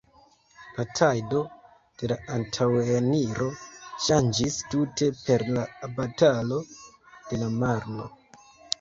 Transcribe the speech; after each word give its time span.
La 0.77 0.85
tajdo 0.99 1.41
de 1.99 2.09
la 2.13 2.17
antaŭeniro 2.37 3.51
ŝanĝis 4.07 4.59
tute 4.75 5.13
per 5.23 5.49
la 5.55 5.69
Batalo 6.03 6.63
de 7.31 7.45
la 7.47 7.57
Marno. 7.63 8.15